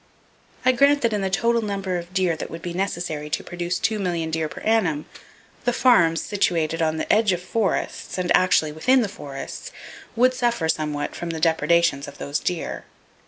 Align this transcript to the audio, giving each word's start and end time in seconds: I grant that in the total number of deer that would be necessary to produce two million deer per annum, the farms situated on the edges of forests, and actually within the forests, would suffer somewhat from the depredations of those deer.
I 0.65 0.71
grant 0.71 1.03
that 1.03 1.13
in 1.13 1.21
the 1.21 1.29
total 1.29 1.61
number 1.61 1.99
of 1.99 2.11
deer 2.11 2.35
that 2.35 2.49
would 2.49 2.63
be 2.63 2.73
necessary 2.73 3.29
to 3.29 3.43
produce 3.43 3.77
two 3.77 3.99
million 3.99 4.31
deer 4.31 4.49
per 4.49 4.61
annum, 4.61 5.05
the 5.63 5.71
farms 5.73 6.21
situated 6.23 6.81
on 6.81 6.97
the 6.97 7.13
edges 7.13 7.39
of 7.39 7.47
forests, 7.47 8.17
and 8.17 8.35
actually 8.35 8.71
within 8.71 9.01
the 9.03 9.07
forests, 9.07 9.71
would 10.15 10.33
suffer 10.33 10.67
somewhat 10.67 11.13
from 11.15 11.29
the 11.29 11.39
depredations 11.39 12.07
of 12.07 12.17
those 12.17 12.39
deer. 12.39 12.85